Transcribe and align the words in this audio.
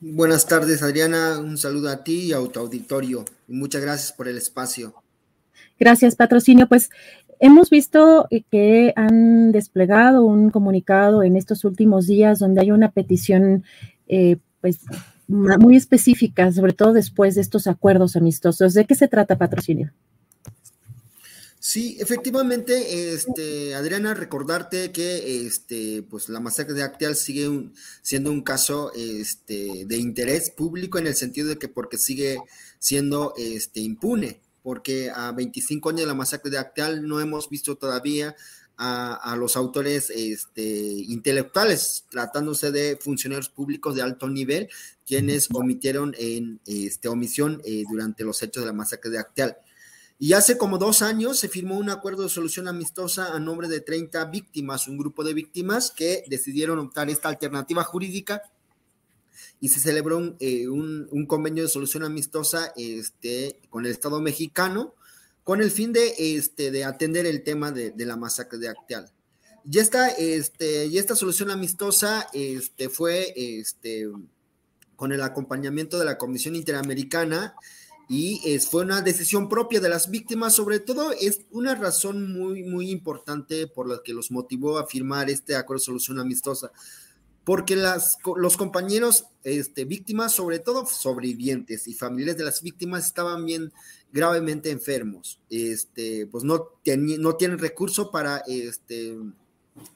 Buenas 0.00 0.46
tardes, 0.46 0.82
Adriana. 0.82 1.38
Un 1.38 1.58
saludo 1.58 1.90
a 1.90 2.02
ti 2.02 2.28
y 2.28 2.32
a 2.32 2.38
tu 2.38 2.58
auditorio. 2.58 3.24
muchas 3.46 3.82
gracias 3.82 4.12
por 4.12 4.28
el 4.28 4.38
espacio. 4.38 4.94
Gracias, 5.78 6.16
patrocinio. 6.16 6.66
Pues 6.68 6.88
hemos 7.38 7.68
visto 7.68 8.26
que 8.50 8.94
han 8.96 9.52
desplegado 9.52 10.24
un 10.24 10.50
comunicado 10.50 11.22
en 11.22 11.36
estos 11.36 11.64
últimos 11.64 12.06
días 12.06 12.38
donde 12.38 12.62
hay 12.62 12.70
una 12.70 12.92
petición, 12.92 13.64
eh, 14.08 14.38
pues 14.62 14.80
muy 15.28 15.76
específica, 15.76 16.50
sobre 16.50 16.72
todo 16.72 16.94
después 16.94 17.34
de 17.34 17.42
estos 17.42 17.66
acuerdos 17.66 18.16
amistosos. 18.16 18.72
¿De 18.72 18.86
qué 18.86 18.94
se 18.94 19.06
trata, 19.06 19.36
patrocinio? 19.36 19.92
Sí, 21.62 21.98
efectivamente, 22.00 23.12
este, 23.12 23.74
Adriana, 23.74 24.14
recordarte 24.14 24.92
que 24.92 25.44
este, 25.44 26.02
pues 26.02 26.30
la 26.30 26.40
masacre 26.40 26.72
de 26.72 26.82
Acteal 26.82 27.14
sigue 27.14 27.70
siendo 28.00 28.32
un 28.32 28.40
caso 28.40 28.90
este, 28.94 29.84
de 29.84 29.98
interés 29.98 30.48
público 30.48 30.96
en 30.96 31.06
el 31.06 31.14
sentido 31.14 31.48
de 31.48 31.58
que 31.58 31.68
porque 31.68 31.98
sigue 31.98 32.38
siendo 32.78 33.34
este, 33.36 33.80
impune, 33.80 34.40
porque 34.62 35.10
a 35.14 35.32
25 35.32 35.90
años 35.90 36.00
de 36.00 36.06
la 36.06 36.14
masacre 36.14 36.50
de 36.50 36.56
Acteal 36.56 37.06
no 37.06 37.20
hemos 37.20 37.50
visto 37.50 37.76
todavía 37.76 38.34
a, 38.78 39.36
los 39.38 39.54
autores 39.54 40.08
este, 40.08 40.62
intelectuales, 40.62 42.06
tratándose 42.08 42.70
de 42.70 42.96
funcionarios 42.96 43.50
públicos 43.50 43.94
de 43.94 44.00
alto 44.00 44.30
nivel, 44.30 44.70
quienes 45.06 45.48
omitieron 45.52 46.14
en 46.18 46.58
este, 46.64 47.08
omisión 47.08 47.60
eh, 47.66 47.84
durante 47.90 48.24
los 48.24 48.42
hechos 48.42 48.62
de 48.62 48.68
la 48.68 48.72
masacre 48.72 49.10
de 49.10 49.18
Acteal. 49.18 49.58
Y 50.22 50.34
hace 50.34 50.58
como 50.58 50.76
dos 50.76 51.00
años 51.00 51.38
se 51.38 51.48
firmó 51.48 51.78
un 51.78 51.88
acuerdo 51.88 52.24
de 52.24 52.28
solución 52.28 52.68
amistosa 52.68 53.34
a 53.34 53.40
nombre 53.40 53.68
de 53.68 53.80
30 53.80 54.26
víctimas, 54.26 54.86
un 54.86 54.98
grupo 54.98 55.24
de 55.24 55.32
víctimas 55.32 55.90
que 55.90 56.24
decidieron 56.28 56.78
optar 56.78 57.08
esta 57.08 57.30
alternativa 57.30 57.82
jurídica 57.84 58.42
y 59.60 59.70
se 59.70 59.80
celebró 59.80 60.18
un, 60.18 60.36
eh, 60.38 60.66
convenio 61.26 61.62
de 61.62 61.70
solución 61.70 62.02
amistosa 62.04 62.74
este, 62.76 63.58
con 63.70 63.86
el 63.86 63.92
Estado 63.92 64.20
mexicano 64.20 64.94
con 65.42 65.62
el 65.62 65.70
fin 65.70 65.90
de, 65.90 66.12
este, 66.18 66.70
de 66.70 66.84
atender 66.84 67.24
el 67.24 67.42
tema 67.42 67.72
de, 67.72 67.94
la 67.96 68.16
masacre 68.16 68.58
de 68.58 68.68
Acteal. 68.68 69.10
Y 69.64 69.78
esta, 69.78 70.08
este, 70.10 70.84
y 70.84 70.98
esta 70.98 71.16
solución 71.16 71.50
amistosa 71.50 72.28
este, 72.34 72.90
fue 72.90 73.32
este, 73.34 74.06
con 74.96 75.12
el 75.12 75.22
acompañamiento 75.22 75.98
de 75.98 76.04
la 76.04 76.18
Comisión 76.18 76.56
Interamericana 76.56 77.54
y 78.12 78.40
es, 78.44 78.66
fue 78.66 78.82
una 78.82 79.02
decisión 79.02 79.48
propia 79.48 79.78
de 79.78 79.88
las 79.88 80.10
víctimas, 80.10 80.56
sobre 80.56 80.80
todo 80.80 81.12
es 81.12 81.42
una 81.52 81.76
razón 81.76 82.32
muy, 82.32 82.64
muy 82.64 82.90
importante 82.90 83.68
por 83.68 83.88
la 83.88 84.00
que 84.04 84.12
los 84.12 84.32
motivó 84.32 84.78
a 84.78 84.86
firmar 84.88 85.30
este 85.30 85.54
acuerdo 85.54 85.78
de 85.78 85.84
solución 85.84 86.18
amistosa, 86.18 86.72
porque 87.44 87.76
las, 87.76 88.18
los 88.34 88.56
compañeros 88.56 89.26
este, 89.44 89.84
víctimas, 89.84 90.32
sobre 90.32 90.58
todo 90.58 90.86
sobrevivientes 90.86 91.86
y 91.86 91.94
familiares 91.94 92.36
de 92.36 92.42
las 92.42 92.62
víctimas, 92.62 93.06
estaban 93.06 93.46
bien 93.46 93.72
gravemente 94.12 94.72
enfermos, 94.72 95.38
este, 95.48 96.26
pues 96.26 96.42
no, 96.42 96.66
no 96.84 97.36
tienen 97.36 97.58
recurso 97.60 98.10
para, 98.10 98.38
este, 98.48 99.16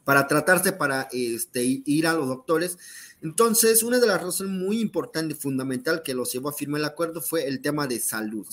para 0.05 0.27
tratarse, 0.27 0.73
para 0.73 1.09
este, 1.12 1.83
ir 1.85 2.07
a 2.07 2.15
los 2.15 2.29
doctores, 2.29 2.79
entonces, 3.25 3.83
una 3.83 3.99
de 4.01 4.07
las 4.07 4.23
razones 4.23 4.53
muy 4.53 4.81
importantes 4.81 5.39
fundamental 5.39 6.03
que 6.03 6.12
los 6.12 6.31
llevó 6.31 6.51
a 6.51 6.53
firmar 6.53 6.81
el 6.81 6.85
acuerdo 6.85 7.23
fue 7.23 7.49
el 7.49 7.62
tema 7.62 7.87
de 7.87 7.99
salud. 7.99 8.47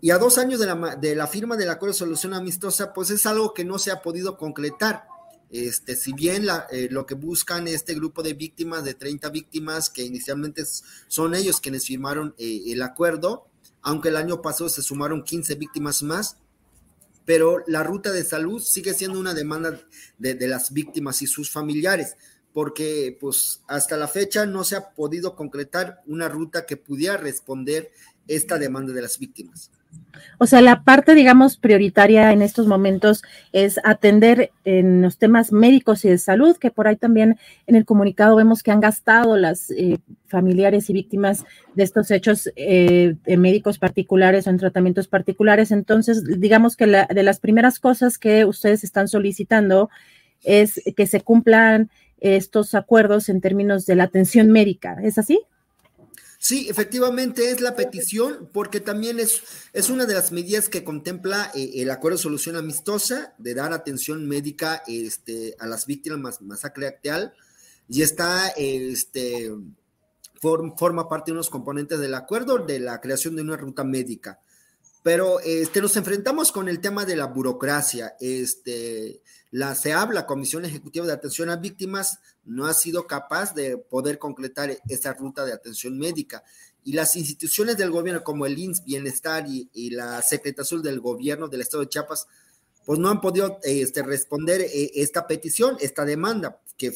Y 0.00 0.12
a 0.12 0.18
dos 0.18 0.38
años 0.38 0.60
de 0.60 0.66
la, 0.66 0.94
de 0.94 1.16
la 1.16 1.26
firma 1.26 1.56
del 1.56 1.70
acuerdo 1.70 1.94
de 1.94 1.98
solución 1.98 2.32
amistosa, 2.32 2.92
pues 2.92 3.10
es 3.10 3.26
algo 3.26 3.52
que 3.52 3.64
no 3.64 3.80
se 3.80 3.90
ha 3.90 4.00
podido 4.00 4.38
concretar. 4.38 5.08
Este, 5.50 5.96
si 5.96 6.12
bien 6.12 6.46
eh, 6.70 6.86
lo 6.92 7.04
que 7.04 7.16
buscan 7.16 7.66
este 7.66 7.94
grupo 7.96 8.22
de 8.22 8.34
víctimas, 8.34 8.84
de 8.84 8.94
30 8.94 9.28
víctimas, 9.30 9.90
que 9.90 10.04
inicialmente 10.04 10.62
son 11.08 11.34
ellos 11.34 11.60
quienes 11.60 11.84
firmaron 11.84 12.32
eh, 12.38 12.62
el 12.68 12.82
acuerdo, 12.82 13.48
aunque 13.82 14.10
el 14.10 14.16
año 14.16 14.40
pasado 14.40 14.68
se 14.68 14.82
sumaron 14.82 15.24
15 15.24 15.56
víctimas 15.56 16.04
más, 16.04 16.36
pero 17.30 17.62
la 17.68 17.84
ruta 17.84 18.10
de 18.10 18.24
salud 18.24 18.60
sigue 18.60 18.92
siendo 18.92 19.20
una 19.20 19.34
demanda 19.34 19.78
de, 20.18 20.48
las 20.48 20.72
víctimas 20.72 21.22
y 21.22 21.28
sus 21.28 21.48
familiares 21.48 22.16
porque 22.52 23.16
pues 23.20 23.62
hasta 23.68 23.96
la 23.96 24.08
fecha 24.08 24.46
no 24.46 24.64
se 24.64 24.74
ha 24.74 24.90
podido 24.90 25.36
concretar 25.36 26.02
una 26.08 26.28
ruta 26.28 26.66
que 26.66 26.76
pudiera 26.76 27.16
responder 27.18 27.92
esta 28.26 28.58
demanda 28.58 28.92
de 28.92 29.02
las 29.02 29.20
víctimas. 29.20 29.70
O 30.38 30.46
sea, 30.46 30.60
la 30.60 30.82
parte, 30.82 31.14
digamos, 31.14 31.56
prioritaria 31.56 32.32
en 32.32 32.42
estos 32.42 32.66
momentos 32.66 33.22
es 33.52 33.78
atender 33.84 34.50
en 34.64 35.00
los 35.00 35.16
temas 35.16 35.52
médicos 35.52 36.04
y 36.04 36.08
de 36.08 36.18
salud, 36.18 36.56
que 36.56 36.72
por 36.72 36.88
ahí 36.88 36.96
también 36.96 37.38
en 37.68 37.76
el 37.76 37.84
comunicado 37.84 38.34
vemos 38.34 38.64
que 38.64 38.72
han 38.72 38.80
gastado 38.80 39.36
las 39.36 39.70
eh, 39.70 40.00
familiares 40.30 40.88
y 40.88 40.94
víctimas 40.94 41.44
de 41.74 41.82
estos 41.82 42.10
hechos 42.10 42.50
eh, 42.56 43.16
en 43.26 43.40
médicos 43.40 43.78
particulares 43.78 44.46
o 44.46 44.50
en 44.50 44.58
tratamientos 44.58 45.08
particulares. 45.08 45.70
Entonces, 45.72 46.24
digamos 46.24 46.76
que 46.76 46.86
la, 46.86 47.06
de 47.06 47.22
las 47.22 47.40
primeras 47.40 47.78
cosas 47.78 48.16
que 48.16 48.44
ustedes 48.44 48.84
están 48.84 49.08
solicitando 49.08 49.90
es 50.42 50.80
que 50.96 51.06
se 51.06 51.20
cumplan 51.20 51.90
estos 52.20 52.74
acuerdos 52.74 53.28
en 53.28 53.40
términos 53.40 53.84
de 53.86 53.96
la 53.96 54.04
atención 54.04 54.50
médica. 54.50 54.96
¿Es 55.02 55.18
así? 55.18 55.40
Sí, 56.42 56.68
efectivamente 56.70 57.50
es 57.50 57.60
la 57.60 57.76
petición, 57.76 58.48
porque 58.50 58.80
también 58.80 59.20
es, 59.20 59.42
es 59.74 59.90
una 59.90 60.06
de 60.06 60.14
las 60.14 60.32
medidas 60.32 60.70
que 60.70 60.84
contempla 60.84 61.50
eh, 61.54 61.72
el 61.74 61.90
acuerdo 61.90 62.16
de 62.16 62.22
solución 62.22 62.56
amistosa 62.56 63.34
de 63.36 63.52
dar 63.54 63.74
atención 63.74 64.26
médica 64.26 64.82
este, 64.86 65.54
a 65.58 65.66
las 65.66 65.84
víctimas 65.84 66.40
masacre 66.40 66.86
acteal, 66.86 67.34
y 67.90 68.00
está, 68.00 68.48
este, 68.56 69.50
forma 70.40 71.08
parte 71.08 71.30
de 71.30 71.34
unos 71.34 71.50
componentes 71.50 71.98
del 71.98 72.14
acuerdo 72.14 72.58
de 72.58 72.80
la 72.80 73.00
creación 73.00 73.36
de 73.36 73.42
una 73.42 73.56
ruta 73.56 73.84
médica. 73.84 74.40
Pero 75.02 75.40
este, 75.40 75.80
nos 75.80 75.96
enfrentamos 75.96 76.52
con 76.52 76.68
el 76.68 76.80
tema 76.80 77.04
de 77.04 77.16
la 77.16 77.26
burocracia. 77.26 78.16
Este, 78.20 79.22
la 79.50 79.74
CEAB, 79.74 80.12
la 80.12 80.26
Comisión 80.26 80.64
Ejecutiva 80.64 81.06
de 81.06 81.12
Atención 81.12 81.48
a 81.48 81.56
Víctimas, 81.56 82.20
no 82.44 82.66
ha 82.66 82.74
sido 82.74 83.06
capaz 83.06 83.54
de 83.54 83.78
poder 83.78 84.18
concretar 84.18 84.76
esa 84.88 85.14
ruta 85.14 85.44
de 85.44 85.52
atención 85.52 85.98
médica. 85.98 86.42
Y 86.84 86.92
las 86.92 87.16
instituciones 87.16 87.76
del 87.76 87.90
gobierno, 87.90 88.22
como 88.22 88.46
el 88.46 88.58
INS 88.58 88.84
Bienestar 88.84 89.46
y, 89.48 89.90
la 89.90 90.20
Secretaría 90.22 90.80
del 90.82 91.00
Gobierno 91.00 91.48
del 91.48 91.62
Estado 91.62 91.82
de 91.82 91.88
Chiapas, 91.88 92.26
pues 92.84 92.98
no 92.98 93.08
han 93.08 93.20
podido 93.20 93.58
este, 93.62 94.02
responder 94.02 94.60
eh, 94.62 94.90
esta 94.94 95.26
petición, 95.26 95.76
esta 95.80 96.04
demanda, 96.04 96.60
que 96.76 96.92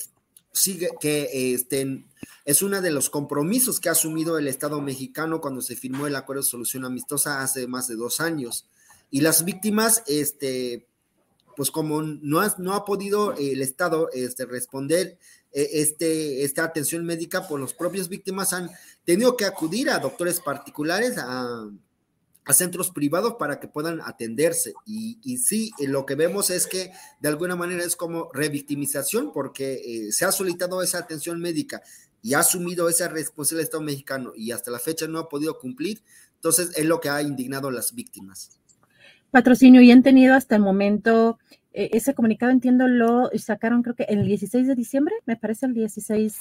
sigue, 0.55 0.91
que 1.01 1.53
este, 1.55 2.05
es 2.45 2.63
uno 2.63 2.81
de 2.81 2.91
los 2.91 3.11
compromisos 3.11 3.81
que 3.81 3.89
ha 3.89 3.93
asumido 3.93 4.39
el 4.39 4.49
Estado 4.49 4.81
mexicano 4.81 5.41
cuando 5.41 5.61
se 5.61 5.77
firmó 5.77 6.07
el 6.07 6.17
acuerdo 6.17 6.43
de 6.43 6.49
solución 6.49 6.85
amistosa 6.85 7.43
hace 7.43 7.67
más 7.67 7.89
de 7.89 7.97
dos 7.97 8.21
años. 8.21 8.67
Y 9.11 9.21
las 9.21 9.45
víctimas, 9.45 10.03
este, 10.07 10.87
pues 11.57 11.71
como 11.71 12.03
no 12.03 12.41
ha, 12.41 12.55
no 12.59 12.75
ha 12.75 12.85
podido 12.85 13.35
el 13.35 13.61
Estado 13.61 14.09
este, 14.13 14.47
responder 14.47 15.19
eh, 15.53 15.69
este, 15.75 16.45
esta 16.45 16.65
atención 16.65 17.05
médica, 17.05 17.41
por 17.41 17.49
pues 17.51 17.61
los 17.61 17.75
propios 17.75 18.09
víctimas 18.09 18.53
han 18.53 18.71
tenido 19.05 19.37
que 19.37 19.45
acudir 19.45 19.91
a 19.91 19.99
doctores 19.99 20.41
particulares, 20.41 21.19
a, 21.19 21.69
centros 22.53 22.91
privados 22.91 23.37
para 23.39 23.59
que 23.59 23.69
puedan 23.69 24.01
atenderse. 24.03 24.75
Y, 24.85 25.19
y, 25.23 25.39
sí, 25.39 25.71
eh, 25.79 25.89
lo 25.89 26.05
que 26.05 26.15
vemos 26.15 26.51
es 26.51 26.67
que 26.67 26.93
de 27.21 27.29
alguna 27.29 27.57
manera 27.57 27.85
es 27.85 27.97
como 27.97 28.31
revictimización 28.33 29.33
porque 29.33 29.75
eh, 29.75 30.13
se 30.13 30.25
ha 30.25 30.33
solicitado 30.33 30.83
esa 30.83 30.99
atención 30.99 31.41
médica 31.41 31.83
y 32.21 32.35
ha 32.35 32.41
asumido 32.41 32.89
esa 32.89 33.09
responsabilidad 33.09 33.61
del 33.61 33.67
Estado 33.67 33.83
mexicano 33.83 34.33
y 34.37 34.51
hasta 34.53 34.71
la 34.71 34.79
fecha 34.79 35.07
no 35.07 35.19
ha 35.19 35.29
podido 35.29 35.59
cumplir. 35.59 36.03
Entonces 36.35 36.71
es 36.77 36.85
lo 36.85 37.01
que 37.01 37.09
ha 37.09 37.23
indignado 37.23 37.69
a 37.69 37.73
las 37.73 37.95
víctimas. 37.95 38.59
Patrocinio, 39.31 39.81
y 39.81 39.91
han 39.91 40.03
tenido 40.03 40.35
hasta 40.35 40.57
el 40.57 40.63
momento 40.63 41.39
ese 41.75 42.15
comunicado, 42.15 42.53
entiendo, 42.53 42.87
lo 42.87 43.31
sacaron 43.37 43.83
creo 43.83 43.97
que 43.97 44.05
el 44.05 44.25
16 44.25 44.69
de 44.69 44.77
diciembre, 44.77 45.15
me 45.27 45.37
parece 45.37 45.67
el 45.67 45.75
16. 45.75 46.39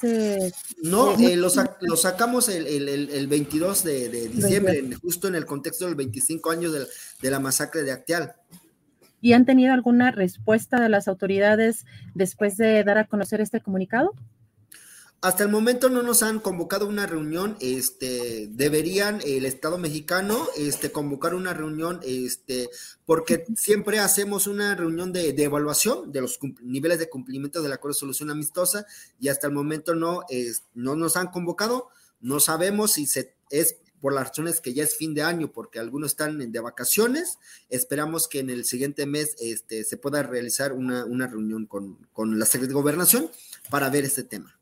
no, 0.83 1.19
eh, 1.19 1.35
lo, 1.35 1.49
sacamos 1.97 2.49
el, 2.49 2.67
el, 2.87 3.27
22 3.27 3.83
de, 3.83 4.29
diciembre, 4.29 4.83
justo 5.01 5.27
en 5.27 5.33
el 5.33 5.45
contexto 5.45 5.87
del 5.87 5.95
25 5.95 6.51
años 6.51 6.71
de, 7.21 7.31
la 7.31 7.39
masacre 7.39 7.81
de 7.81 7.91
Acteal. 7.91 8.35
¿Y 9.21 9.33
han 9.33 9.45
tenido 9.45 9.73
alguna 9.73 10.11
respuesta 10.11 10.79
de 10.79 10.89
las 10.89 11.07
autoridades 11.07 11.85
después 12.13 12.55
de 12.57 12.83
dar 12.83 12.99
a 12.99 13.07
conocer 13.07 13.41
este 13.41 13.59
comunicado? 13.59 14.13
Hasta 15.23 15.43
el 15.43 15.49
momento 15.49 15.87
no 15.87 16.03
nos 16.03 16.21
han 16.21 16.41
convocado 16.41 16.85
una 16.85 17.07
reunión, 17.07 17.55
este, 17.61 18.49
deberían 18.51 19.21
el 19.23 19.45
Estado 19.45 19.77
mexicano, 19.77 20.49
este, 20.57 20.91
convocar 20.91 21.33
una 21.33 21.53
reunión, 21.53 22.01
este, 22.03 22.69
porque 23.05 23.45
siempre 23.55 23.99
hacemos 23.99 24.47
una 24.47 24.75
reunión 24.75 25.13
de, 25.13 25.29
evaluación 25.29 26.11
de 26.11 26.19
los 26.19 26.39
niveles 26.61 26.99
de 26.99 27.07
cumplimiento 27.07 27.61
del 27.61 27.71
acuerdo 27.71 27.95
de 27.95 27.99
solución 28.01 28.31
amistosa 28.31 28.85
y 29.17 29.29
hasta 29.29 29.47
el 29.47 29.53
momento 29.53 29.95
no, 29.95 30.23
no 30.73 30.97
nos 30.97 31.15
han 31.15 31.27
convocado, 31.27 31.87
no 32.19 32.41
sabemos 32.41 32.91
si 32.91 33.07
se, 33.07 33.33
es 33.49 33.77
por 34.01 34.11
las 34.11 34.27
razones 34.27 34.59
que 34.59 34.73
ya 34.73 34.83
es 34.83 34.97
fin 34.97 35.13
de 35.13 35.23
año, 35.23 35.53
porque 35.53 35.79
algunos 35.79 36.11
están 36.11 36.51
de 36.51 36.59
vacaciones. 36.59 37.39
Esperamos 37.69 38.27
que 38.27 38.39
en 38.39 38.49
el 38.49 38.65
siguiente 38.65 39.05
mes 39.05 39.37
este, 39.39 39.85
se 39.85 39.95
pueda 39.95 40.21
realizar 40.21 40.73
una, 40.73 41.05
una 41.05 41.27
reunión 41.27 41.65
con, 41.65 42.09
con 42.11 42.37
la 42.37 42.45
Secretaría 42.45 42.75
de 42.75 42.81
Gobernación 42.81 43.31
para 43.69 43.89
ver 43.89 44.03
este 44.03 44.23
tema 44.23 44.59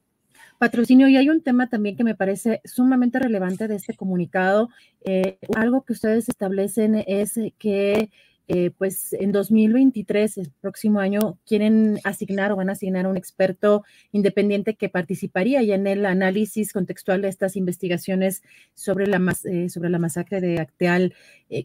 patrocinio. 0.61 1.07
Y 1.07 1.17
hay 1.17 1.27
un 1.27 1.41
tema 1.41 1.69
también 1.69 1.97
que 1.97 2.03
me 2.03 2.13
parece 2.13 2.61
sumamente 2.65 3.17
relevante 3.17 3.67
de 3.67 3.75
este 3.77 3.95
comunicado. 3.95 4.69
Eh, 5.03 5.39
algo 5.55 5.81
que 5.81 5.93
ustedes 5.93 6.29
establecen 6.29 7.03
es 7.07 7.33
que 7.57 8.11
eh, 8.47 8.69
pues 8.77 9.13
en 9.13 9.31
2023, 9.31 10.37
el 10.37 10.51
próximo 10.61 10.99
año, 10.99 11.39
quieren 11.47 11.97
asignar 12.03 12.51
o 12.51 12.57
van 12.57 12.69
a 12.69 12.73
asignar 12.73 13.07
un 13.07 13.17
experto 13.17 13.83
independiente 14.11 14.75
que 14.75 14.87
participaría 14.87 15.63
ya 15.63 15.73
en 15.73 15.87
el 15.87 16.05
análisis 16.05 16.73
contextual 16.73 17.23
de 17.23 17.29
estas 17.29 17.55
investigaciones 17.55 18.43
sobre 18.75 19.07
la, 19.07 19.19
eh, 19.45 19.67
sobre 19.67 19.89
la 19.89 19.97
masacre 19.97 20.41
de 20.41 20.59
Acteal, 20.59 21.15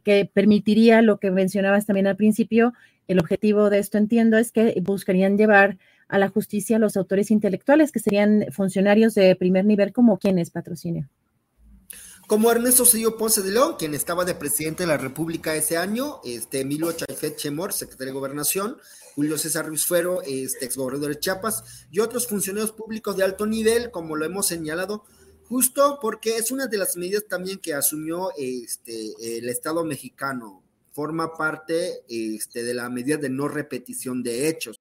que 0.04 0.30
permitiría 0.32 1.02
lo 1.02 1.18
que 1.18 1.30
mencionabas 1.30 1.84
también 1.84 2.06
al 2.06 2.16
principio. 2.16 2.72
El 3.08 3.18
objetivo 3.18 3.68
de 3.68 3.78
esto, 3.78 3.98
entiendo, 3.98 4.38
es 4.38 4.52
que 4.52 4.80
buscarían 4.82 5.36
llevar 5.36 5.76
a 6.08 6.18
la 6.18 6.28
justicia 6.28 6.78
los 6.78 6.96
autores 6.96 7.30
intelectuales, 7.30 7.92
que 7.92 8.00
serían 8.00 8.46
funcionarios 8.52 9.14
de 9.14 9.34
primer 9.36 9.64
nivel, 9.64 9.92
como 9.92 10.18
quienes 10.18 10.50
patrocinio. 10.50 11.08
Como 12.26 12.50
Ernesto 12.50 12.84
Cedillo 12.84 13.16
Ponce 13.16 13.40
de 13.40 13.52
León, 13.52 13.76
quien 13.78 13.94
estaba 13.94 14.24
de 14.24 14.34
presidente 14.34 14.82
de 14.82 14.88
la 14.88 14.96
República 14.96 15.54
ese 15.54 15.76
año, 15.76 16.20
este 16.24 16.62
Emilio 16.62 16.90
Chaifet 16.90 17.36
Chemor, 17.36 17.72
secretario 17.72 18.12
de 18.12 18.18
Gobernación, 18.18 18.78
Julio 19.14 19.38
César 19.38 19.66
Ruiz 19.66 19.86
Fuero, 19.86 20.22
este 20.22 20.64
exgobernador 20.64 21.10
de 21.10 21.20
Chiapas, 21.20 21.86
y 21.90 22.00
otros 22.00 22.26
funcionarios 22.26 22.72
públicos 22.72 23.16
de 23.16 23.22
alto 23.22 23.46
nivel, 23.46 23.92
como 23.92 24.16
lo 24.16 24.24
hemos 24.24 24.48
señalado, 24.48 25.04
justo 25.48 26.00
porque 26.02 26.36
es 26.36 26.50
una 26.50 26.66
de 26.66 26.78
las 26.78 26.96
medidas 26.96 27.24
también 27.28 27.58
que 27.58 27.74
asumió 27.74 28.30
este, 28.36 29.38
el 29.38 29.48
Estado 29.48 29.84
mexicano. 29.84 30.64
Forma 30.90 31.36
parte 31.36 32.02
este, 32.08 32.64
de 32.64 32.74
la 32.74 32.90
medida 32.90 33.18
de 33.18 33.30
no 33.30 33.46
repetición 33.46 34.24
de 34.24 34.48
hechos. 34.48 34.80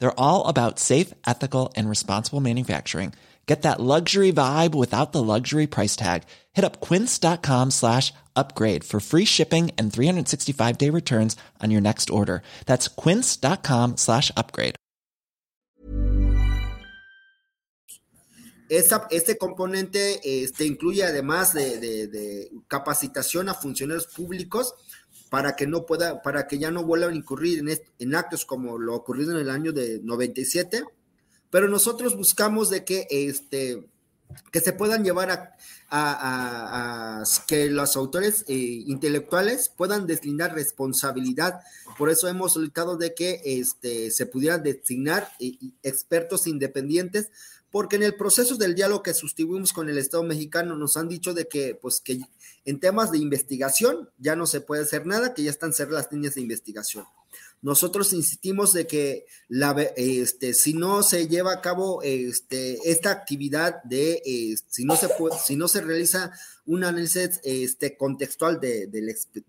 They're 0.00 0.20
all 0.20 0.46
about 0.48 0.78
safe, 0.78 1.14
ethical, 1.26 1.72
and 1.76 1.88
responsible 1.88 2.40
manufacturing. 2.40 3.12
Get 3.46 3.62
that 3.62 3.80
luxury 3.80 4.32
vibe 4.32 4.74
without 4.74 5.12
the 5.12 5.22
luxury 5.22 5.68
price 5.68 5.94
tag. 5.94 6.24
Hit 6.52 6.64
up 6.64 6.80
quince.com 6.80 7.70
slash 7.70 8.12
upgrade 8.34 8.82
for 8.82 8.98
free 8.98 9.24
shipping 9.24 9.70
and 9.78 9.92
365 9.92 10.78
day 10.78 10.90
returns 10.90 11.36
on 11.62 11.70
your 11.70 11.80
next 11.80 12.10
order. 12.10 12.42
That's 12.66 12.88
quince.com 12.88 13.96
slash 13.96 14.32
upgrade. 14.36 14.74
Este 18.68 19.38
componente 19.38 20.42
este, 20.42 20.66
incluye 20.66 21.04
además 21.04 21.54
de, 21.54 21.78
de, 21.78 22.08
de, 22.08 22.50
capacitación 22.66 23.48
a 23.48 23.54
funcionarios 23.54 24.08
públicos 24.08 24.74
para 25.30 25.56
que 25.56 25.66
no 25.66 25.86
pueda, 25.86 26.22
para 26.22 26.46
que 26.46 26.58
ya 26.58 26.70
no 26.70 26.84
vuelvan 26.84 27.12
a 27.12 27.16
incurrir 27.16 27.58
en, 27.60 27.78
en 27.98 28.14
actos 28.14 28.44
como 28.44 28.78
lo 28.78 28.94
ocurrido 28.94 29.32
en 29.32 29.38
el 29.38 29.50
año 29.50 29.72
de 29.72 30.00
97 30.02 30.84
pero 31.50 31.68
nosotros 31.68 32.16
buscamos 32.16 32.70
de 32.70 32.84
que, 32.84 33.06
este, 33.10 33.88
que 34.52 34.60
se 34.60 34.72
puedan 34.72 35.04
llevar 35.04 35.56
a, 35.88 37.24
que 37.46 37.70
los 37.70 37.96
autores 37.96 38.44
eh, 38.48 38.54
intelectuales 38.54 39.68
puedan 39.68 40.06
deslindar 40.06 40.54
responsabilidad. 40.54 41.60
Por 41.96 42.10
eso 42.10 42.28
hemos 42.28 42.54
solicitado 42.54 42.96
de 42.96 43.14
que 43.14 43.40
este, 43.44 44.10
se 44.10 44.26
pudieran 44.26 44.62
designar 44.62 45.30
eh, 45.38 45.56
expertos 45.82 46.46
independientes, 46.46 47.30
porque 47.76 47.96
en 47.96 48.04
el 48.04 48.14
proceso 48.14 48.56
del 48.56 48.74
diálogo 48.74 49.02
que 49.02 49.12
sustuvimos 49.12 49.74
con 49.74 49.90
el 49.90 49.98
Estado 49.98 50.22
mexicano 50.22 50.78
nos 50.78 50.96
han 50.96 51.08
dicho 51.08 51.34
de 51.34 51.46
que, 51.46 51.74
pues, 51.74 52.00
que 52.00 52.22
en 52.64 52.80
temas 52.80 53.12
de 53.12 53.18
investigación 53.18 54.08
ya 54.16 54.34
no 54.34 54.46
se 54.46 54.62
puede 54.62 54.84
hacer 54.84 55.04
nada, 55.04 55.34
que 55.34 55.42
ya 55.42 55.50
están 55.50 55.74
cerradas 55.74 56.04
las 56.04 56.12
líneas 56.14 56.36
de 56.36 56.40
investigación. 56.40 57.04
Nosotros 57.60 58.14
insistimos 58.14 58.72
de 58.72 58.86
que 58.86 59.26
este, 59.96 60.54
si 60.54 60.72
no 60.72 61.02
se 61.02 61.28
lleva 61.28 61.52
a 61.52 61.60
cabo 61.60 62.00
este, 62.00 62.78
esta 62.90 63.10
actividad 63.10 63.82
de, 63.82 64.22
si, 64.70 64.86
no 64.86 64.96
se 64.96 65.10
si 65.44 65.56
no 65.56 65.68
se 65.68 65.82
realiza 65.82 66.32
un 66.64 66.82
análisis 66.82 67.40
este, 67.44 67.94
contextual 67.98 68.58
de, 68.58 68.88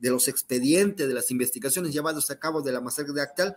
los 0.01 0.27
expedientes, 0.27 1.07
de 1.07 1.13
las 1.13 1.31
investigaciones 1.31 1.93
llevadas 1.93 2.29
a 2.29 2.37
cabo 2.37 2.61
de 2.61 2.73
la 2.73 2.81
masacre 2.81 3.13
de 3.13 3.21
Actal, 3.21 3.55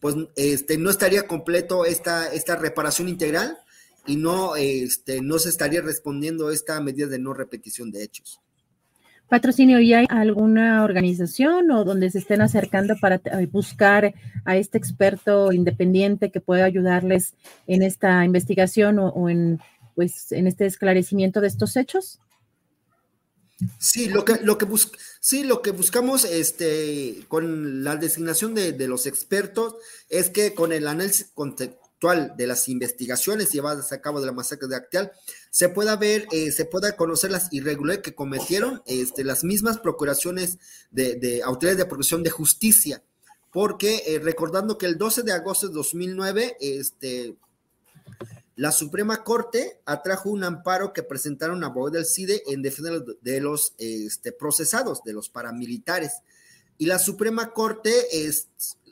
pues 0.00 0.14
este, 0.34 0.78
no 0.78 0.88
estaría 0.88 1.26
completo 1.26 1.84
esta, 1.84 2.32
esta 2.32 2.56
reparación 2.56 3.06
integral 3.06 3.58
y 4.08 4.16
no, 4.16 4.56
este, 4.56 5.20
no 5.20 5.38
se 5.38 5.50
estaría 5.50 5.82
respondiendo 5.82 6.48
a 6.48 6.54
esta 6.54 6.80
medida 6.80 7.06
de 7.06 7.18
no 7.18 7.34
repetición 7.34 7.92
de 7.92 8.02
hechos. 8.02 8.40
Patrocinio, 9.28 9.78
¿y 9.78 9.92
hay 9.92 10.06
alguna 10.08 10.82
organización 10.82 11.70
o 11.70 11.84
donde 11.84 12.10
se 12.10 12.18
estén 12.18 12.40
acercando 12.40 12.94
para 12.98 13.16
eh, 13.16 13.46
buscar 13.46 14.14
a 14.46 14.56
este 14.56 14.78
experto 14.78 15.52
independiente 15.52 16.30
que 16.30 16.40
pueda 16.40 16.64
ayudarles 16.64 17.34
en 17.66 17.82
esta 17.82 18.24
investigación 18.24 18.98
o, 18.98 19.28
en, 19.28 19.60
pues, 19.94 20.32
en 20.32 20.46
este 20.46 20.64
esclarecimiento 20.64 21.42
de 21.42 21.48
estos 21.48 21.76
hechos? 21.76 22.20
Sí, 23.78 24.08
lo 24.08 24.24
que, 24.24 24.36
lo 24.42 24.56
que, 24.56 24.66
sí, 25.20 25.44
lo 25.44 25.60
que 25.60 25.72
buscamos 25.72 26.24
este, 26.24 27.24
con 27.28 27.84
la 27.84 27.96
designación 27.96 28.54
de, 28.54 28.72
de, 28.72 28.88
los 28.88 29.04
expertos 29.06 29.74
es 30.08 30.30
que 30.30 30.54
con 30.54 30.72
el 30.72 30.86
análisis 30.86 31.32
de 32.00 32.46
las 32.46 32.68
investigaciones 32.68 33.50
llevadas 33.50 33.90
a 33.90 34.00
cabo 34.00 34.20
de 34.20 34.26
la 34.26 34.32
masacre 34.32 34.68
de 34.68 34.76
Acteal, 34.76 35.12
se 35.50 35.68
pueda 35.68 35.96
ver, 35.96 36.28
eh, 36.30 36.52
se 36.52 36.64
pueda 36.64 36.94
conocer 36.96 37.32
las 37.32 37.52
irregularidades 37.52 38.04
que 38.04 38.14
cometieron 38.14 38.82
este, 38.86 39.24
las 39.24 39.42
mismas 39.42 39.78
procuraciones 39.78 40.58
de, 40.92 41.42
autoridades 41.44 41.78
de 41.78 41.86
procuración 41.86 42.22
de 42.22 42.30
justicia, 42.30 43.02
porque 43.52 44.02
eh, 44.06 44.20
recordando 44.20 44.78
que 44.78 44.86
el 44.86 44.96
12 44.96 45.24
de 45.24 45.32
agosto 45.32 45.66
de 45.66 45.74
2009, 45.74 46.56
este, 46.60 47.36
la 48.54 48.70
Suprema 48.70 49.24
Corte 49.24 49.80
atrajo 49.84 50.30
un 50.30 50.44
amparo 50.44 50.92
que 50.92 51.02
presentaron 51.02 51.64
a 51.64 51.68
Boyd 51.68 51.92
del 51.92 52.06
CIDE 52.06 52.44
en 52.46 52.62
defensa 52.62 52.92
de 53.20 53.40
los 53.40 53.74
este, 53.78 54.30
procesados, 54.30 55.02
de 55.02 55.14
los 55.14 55.28
paramilitares. 55.28 56.12
Y 56.76 56.86
la 56.86 57.00
Suprema 57.00 57.52
Corte, 57.52 57.92
es, 58.26 58.48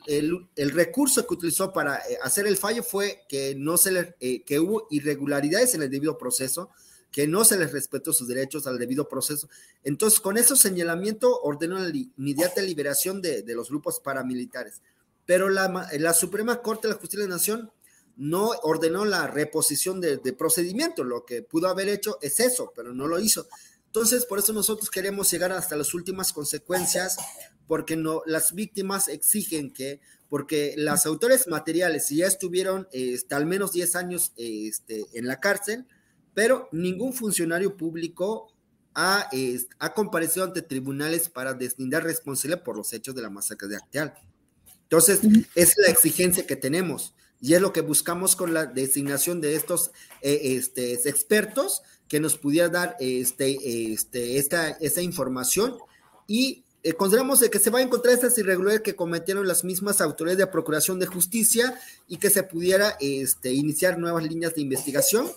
el, 0.07 0.71
recurso 0.71 1.27
que 1.27 1.33
utilizó 1.33 1.71
para 1.73 1.97
eh, 1.97 2.17
hacer 2.23 2.47
el 2.47 2.57
fallo 2.57 2.81
fue 2.81 3.25
que, 3.27 3.55
no 3.55 3.77
se 3.77 3.91
le, 3.91 4.15
eh, 4.19 4.43
que 4.43 4.59
hubo 4.59 4.87
irregularidades 4.89 5.75
en 5.75 5.83
el 5.83 5.89
debido 5.89 6.17
proceso, 6.17 6.69
que 7.11 7.27
no 7.27 7.45
se 7.45 7.57
les 7.57 7.71
respetó 7.71 8.13
sus 8.13 8.27
derechos 8.27 8.67
al 8.67 8.79
debido 8.79 9.07
proceso. 9.07 9.49
Entonces, 9.83 10.19
con 10.19 10.37
ese 10.37 10.55
señalamiento 10.55 11.39
ordenó 11.41 11.77
la 11.79 11.91
inmediata 12.17 12.61
liberación 12.61 13.21
de, 13.21 13.43
los 13.47 13.69
grupos 13.69 13.99
paramilitares. 13.99 14.81
Pero 15.25 15.49
la, 15.49 15.89
la 15.99 16.13
Suprema 16.13 16.61
Corte 16.61 16.87
de 16.87 16.93
la 16.93 16.99
Justicia 16.99 17.23
de 17.23 17.29
la 17.29 17.35
Nación 17.35 17.71
no 18.17 18.49
ordenó 18.63 19.05
la 19.05 19.27
reposición 19.27 20.01
de, 20.01 20.17
procedimiento. 20.33 21.03
Lo 21.03 21.25
que 21.25 21.43
pudo 21.43 21.67
haber 21.67 21.87
hecho 21.87 22.17
es 22.21 22.39
eso, 22.39 22.73
pero 22.75 22.93
no 22.93 23.07
lo 23.07 23.19
hizo. 23.19 23.47
Entonces, 23.85 24.25
por 24.25 24.39
eso 24.39 24.53
nosotros 24.53 24.89
queremos 24.89 25.31
llegar 25.31 25.51
hasta 25.51 25.75
las 25.75 25.93
últimas 25.93 26.33
consecuencias, 26.33 27.17
porque 27.67 27.95
no, 27.95 28.21
las 28.25 28.53
víctimas 28.53 29.07
exigen 29.07 29.71
que, 29.71 29.99
porque 30.29 30.73
las 30.77 31.05
autores 31.05 31.47
materiales, 31.47 32.07
si 32.07 32.17
ya 32.17 32.27
estuvieron 32.27 32.87
este, 32.91 33.35
al 33.35 33.45
menos 33.45 33.73
10 33.73 33.95
años 33.95 34.33
este, 34.37 35.05
en 35.13 35.27
la 35.27 35.39
cárcel, 35.39 35.85
pero 36.33 36.69
ningún 36.71 37.13
funcionario 37.13 37.77
público 37.77 38.53
ha, 38.93 39.29
ha 39.79 39.93
comparecido 39.93 40.45
ante 40.45 40.61
tribunales 40.61 41.29
para 41.29 41.53
deslindar 41.53 42.03
responsabilidad 42.03 42.63
por 42.63 42.77
los 42.77 42.93
hechos 42.93 43.13
de 43.13 43.21
la 43.21 43.29
masacre 43.29 43.67
de 43.67 43.75
Acteal. 43.75 44.13
Entonces, 44.83 45.19
es 45.53 45.75
la 45.77 45.89
exigencia 45.89 46.47
que 46.47 46.55
tenemos. 46.55 47.13
Y 47.39 47.53
es 47.53 47.61
lo 47.61 47.73
que 47.73 47.81
buscamos 47.81 48.35
con 48.35 48.53
la 48.53 48.65
designación 48.65 49.41
de 49.41 49.55
estos 49.55 49.91
eh, 50.21 50.39
este, 50.57 50.93
expertos 51.07 51.83
que 52.07 52.19
nos 52.19 52.37
pudiera 52.37 52.69
dar 52.69 52.95
este, 52.99 53.91
este, 53.91 54.37
esta, 54.37 54.69
esta 54.69 55.01
información 55.01 55.77
y 56.25 56.63
eh, 56.87 56.93
consideramos 56.93 57.41
de 57.41 57.49
que 57.49 57.59
se 57.59 57.69
va 57.69 57.79
a 57.79 57.81
encontrar 57.81 58.13
estas 58.13 58.37
irregularidades 58.37 58.81
que 58.81 58.95
cometieron 58.95 59.45
las 59.45 59.65
mismas 59.65 59.99
autoridades 59.99 60.37
de 60.37 60.47
Procuración 60.47 60.99
de 60.99 61.05
Justicia 61.05 61.77
y 62.07 62.15
que 62.15 62.29
se 62.29 62.43
pudiera 62.43 62.95
este, 63.01 63.51
iniciar 63.51 63.99
nuevas 63.99 64.23
líneas 64.23 64.55
de 64.55 64.61
investigación 64.61 65.27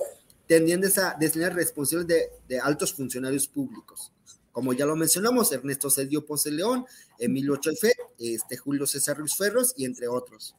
tendiendo 0.47 0.87
a 1.03 1.17
designar 1.19 1.57
responsables 1.57 2.07
de, 2.47 2.61
altos 2.61 2.95
funcionarios 2.95 3.49
públicos. 3.49 4.13
Como 4.53 4.75
ya 4.75 4.87
lo 4.87 4.95
mencionamos, 4.95 5.51
Ernesto 5.51 5.91
Cedillo 5.91 6.25
Ponce 6.25 6.53
León, 6.53 6.87
Emilio 7.19 7.57
Chalfé, 7.57 7.95
este, 8.17 8.57
Julio 8.57 8.87
César 8.87 9.19
Ruiz 9.19 9.35
Ferros 9.37 9.75
y 9.77 9.87
entre 9.87 10.07
otros. 10.07 10.55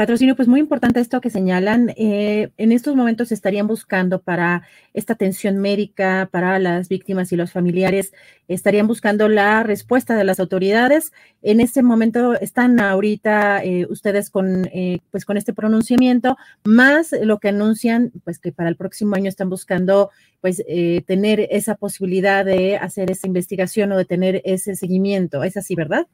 Patrocinio, 0.00 0.34
pues 0.34 0.48
muy 0.48 0.60
importante 0.60 0.98
esto 0.98 1.20
que 1.20 1.28
señalan. 1.28 1.92
Eh, 1.94 2.52
en 2.56 2.72
estos 2.72 2.96
momentos 2.96 3.32
estarían 3.32 3.66
buscando 3.66 4.22
para 4.22 4.62
esta 4.94 5.12
atención 5.12 5.58
médica 5.58 6.30
para 6.32 6.58
las 6.58 6.88
víctimas 6.88 7.32
y 7.32 7.36
los 7.36 7.52
familiares, 7.52 8.14
estarían 8.48 8.86
buscando 8.86 9.28
la 9.28 9.62
respuesta 9.62 10.16
de 10.16 10.24
las 10.24 10.40
autoridades. 10.40 11.12
En 11.42 11.60
este 11.60 11.82
momento 11.82 12.32
están 12.32 12.80
ahorita 12.80 13.62
eh, 13.62 13.86
ustedes 13.90 14.30
con, 14.30 14.70
eh, 14.72 15.00
pues 15.10 15.26
con 15.26 15.36
este 15.36 15.52
pronunciamiento, 15.52 16.38
más 16.64 17.14
lo 17.22 17.38
que 17.38 17.50
anuncian, 17.50 18.10
pues 18.24 18.38
que 18.38 18.52
para 18.52 18.70
el 18.70 18.76
próximo 18.76 19.16
año 19.16 19.28
están 19.28 19.50
buscando, 19.50 20.08
pues 20.40 20.64
tener 21.06 21.46
esa 21.50 21.74
posibilidad 21.74 22.46
de 22.46 22.78
hacer 22.78 23.10
esa 23.10 23.26
investigación 23.26 23.92
o 23.92 23.98
de 23.98 24.06
tener 24.06 24.40
ese 24.46 24.74
seguimiento. 24.76 25.44
¿Es 25.44 25.58
así, 25.58 25.74
verdad? 25.74 26.06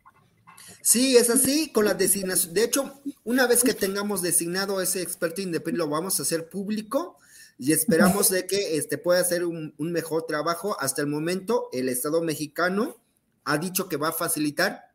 Sí, 0.86 1.16
es 1.16 1.30
así, 1.30 1.70
con 1.70 1.84
la 1.84 1.94
designación. 1.94 2.54
De 2.54 2.62
hecho, 2.62 3.02
una 3.24 3.48
vez 3.48 3.64
que 3.64 3.74
tengamos 3.74 4.22
designado 4.22 4.80
ese 4.80 5.02
experto 5.02 5.40
independiente, 5.42 5.84
lo 5.84 5.90
vamos 5.90 6.20
a 6.20 6.22
hacer 6.22 6.48
público 6.48 7.18
y 7.58 7.72
esperamos 7.72 8.30
de 8.30 8.46
que 8.46 8.76
este, 8.76 8.96
pueda 8.96 9.20
hacer 9.20 9.44
un, 9.44 9.74
mejor 9.78 10.26
trabajo. 10.26 10.76
Hasta 10.78 11.02
el 11.02 11.08
momento, 11.08 11.70
el 11.72 11.88
Estado 11.88 12.22
mexicano 12.22 12.98
ha 13.44 13.58
dicho 13.58 13.88
que 13.88 13.96
va 13.96 14.10
a 14.10 14.12
facilitar 14.12 14.92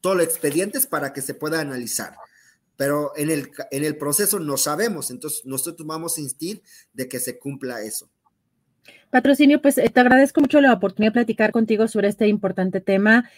todos 0.00 0.16
los 0.16 0.26
expedientes 0.26 0.86
para 0.86 1.12
que 1.12 1.22
se 1.22 1.34
pueda 1.34 1.58
analizar. 1.58 2.14
Pero 2.76 3.12
en 3.16 3.28
el, 3.32 3.50
en 3.72 3.82
el 3.82 3.96
proceso 3.96 4.38
no 4.38 4.56
sabemos, 4.56 5.10
entonces 5.10 5.44
nosotros 5.44 5.84
vamos 5.88 6.16
a 6.16 6.20
insistir 6.20 6.62
de 6.92 7.08
que 7.08 7.18
se 7.18 7.36
cumpla 7.36 7.82
eso. 7.82 8.08
Patrocinio, 9.10 9.60
pues 9.60 9.76
eh, 9.78 9.90
te 9.92 9.98
agradezco 9.98 10.40
mucho 10.40 10.60
la 10.60 10.72
oportunidad 10.72 11.10
de 11.10 11.14
platicar 11.14 11.50
contigo 11.50 11.88
sobre 11.88 12.06
este 12.06 12.28
importante 12.28 12.80
tema 12.80 13.28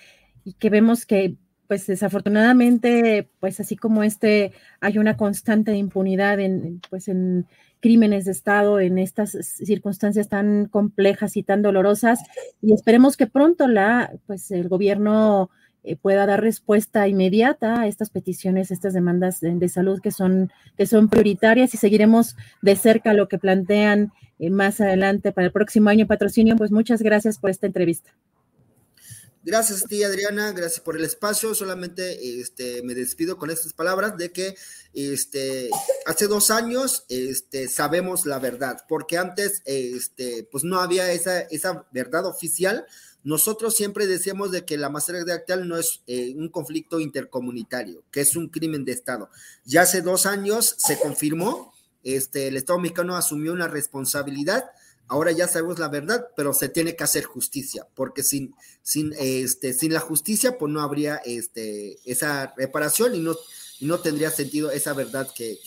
y 0.45 0.53
que 0.53 0.69
vemos 0.69 1.07
que 1.07 1.39
pues 1.69 1.87
desafortunadamente, 1.87 3.29
pues 3.41 3.61
así 3.61 3.77
como 3.77 4.03
este, 4.03 4.53
hay 4.81 4.99
una 4.99 5.17
constante 5.17 5.77
impunidad 5.77 6.41
en, 6.41 6.81
pues 6.89 7.09
en 7.09 7.47
crímenes 7.81 8.25
de 8.25 8.33
Estado, 8.33 8.81
en 8.81 8.99
estas 8.99 9.33
circunstancias 9.43 10.29
tan 10.29 10.67
complejas 10.67 11.37
y 11.37 11.43
tan 11.43 11.63
dolorosas, 11.63 12.21
y 12.63 12.73
esperemos 12.73 13.17
que 13.17 13.27
pronto 13.27 13.69
la, 13.69 14.13
pues 14.27 14.51
el 14.51 14.69
gobierno 14.69 15.51
eh, 15.85 15.97
pueda 15.97 16.27
dar 16.27 16.41
respuesta 16.41 17.07
inmediata 17.07 17.83
a 17.83 17.87
estas 17.87 18.11
peticiones, 18.11 18.71
estas 18.71 18.95
demandas 18.95 19.41
de, 19.41 19.69
salud 19.69 20.01
que 20.01 20.11
son, 20.11 20.51
que 20.77 20.87
son 20.87 21.09
prioritarias 21.09 21.73
y 21.75 21.77
seguiremos 21.77 22.35
de 22.63 22.77
cerca 22.77 23.13
lo 23.13 23.29
que 23.29 23.39
plantean 23.39 24.13
eh, 24.39 24.51
más 24.51 24.81
adelante 24.81 25.33
para 25.33 25.47
el 25.47 25.53
próximo 25.53 25.89
año 25.89 26.07
patrocinio. 26.07 26.57
Pues 26.57 26.73
muchas 26.73 27.03
gracias 27.03 27.39
por 27.39 27.51
esta 27.51 27.67
entrevista. 27.67 28.11
Gracias 29.49 29.83
a 29.83 29.89
ti, 29.89 30.03
Adriana, 30.03 30.53
gracias 30.53 30.81
por 30.81 30.95
el 30.95 31.07
espacio. 31.07 31.55
Solamente 31.55 32.39
este, 32.39 32.83
me 32.83 32.95
despido 32.95 33.39
con 33.39 33.49
estas 33.51 33.73
palabras 33.73 34.19
de 34.19 34.31
que 34.31 34.55
este, 34.93 35.71
hace 36.05 36.27
dos 36.27 36.51
años 36.51 37.07
este, 37.09 37.67
sabemos 37.69 38.27
la 38.27 38.39
verdad, 38.41 38.85
porque 38.91 39.17
antes 39.17 39.63
este, 39.65 40.47
pues 40.53 40.65
no 40.65 40.81
había 40.81 41.11
esa, 41.13 41.41
esa 41.41 41.89
verdad 41.93 42.27
oficial. 42.27 42.85
Nosotros 43.25 43.75
siempre 43.75 44.07
decíamos 44.07 44.51
de 44.51 44.67
que 44.67 44.77
la 44.77 44.91
masacre 44.91 45.25
de 45.25 45.33
Actal 45.33 45.67
no 45.67 45.79
es 45.79 46.03
eh, 46.07 46.35
un 46.37 46.51
conflicto 46.51 47.01
intercomunitario, 47.01 48.05
que 48.11 48.21
es 48.21 48.37
un 48.37 48.49
crimen 48.49 48.85
de 48.85 48.93
Estado. 48.93 49.31
Ya 49.65 49.81
hace 49.81 50.03
dos 50.03 50.27
años 50.27 50.75
se 50.77 50.99
confirmó, 50.99 51.73
este, 52.05 52.49
el 52.49 52.59
Estado 52.59 52.81
mexicano 52.81 53.17
asumió 53.17 53.55
una 53.55 53.67
responsabilidad 53.67 54.67
ahora 55.09 55.33
ya 55.33 55.49
sabemos 55.49 55.79
la 55.79 55.89
verdad, 55.89 56.29
pero 56.37 56.53
se 56.53 56.69
tiene 56.69 56.95
que 56.95 57.05
hacer 57.05 57.25
justicia, 57.25 57.87
porque 57.95 58.23
sin, 58.23 58.55
sin, 58.83 59.13
este, 59.19 59.73
sin 59.73 59.93
la 59.93 60.01
justicia, 60.01 60.59
pues 60.59 60.73
no 60.73 60.81
habría 60.81 61.17
este, 61.25 61.99
esa 62.05 62.55
reparación 62.57 63.15
y 63.15 63.21
no, 63.21 63.35
no 63.81 63.99
tendría 63.99 64.31
sentido 64.31 64.71
esa 64.71 64.93
verdad 64.93 65.29
que, 65.35 65.59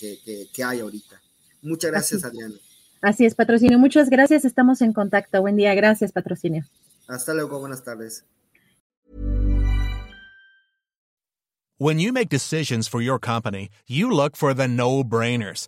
hay 0.64 0.80
ahorita. 0.80 1.22
Muchas 1.62 1.92
gracias, 1.92 2.24
Adriana. 2.24 2.56
Así 3.02 3.26
es, 3.26 3.36
patrocinio. 3.36 3.80
Muchas 3.80 4.10
gracias. 4.10 4.46
Estamos 4.46 4.82
en 4.82 4.94
contacto. 4.94 5.42
Buen 5.42 5.56
día. 5.56 5.74
Gracias, 5.74 6.12
patrocinio. 6.12 6.64
Hasta 7.08 7.34
luego. 7.34 7.60
Buenas 7.60 7.84
tardes. 7.84 8.24
When 11.80 11.98
you 11.98 12.14
make 12.14 12.30
decisions 12.30 12.88
for 12.88 13.02
your 13.02 13.20
company, 13.20 13.70
you 13.88 14.12
look 14.12 14.36
for 14.36 14.54
the 14.54 14.68
no-brainers. 14.68 15.68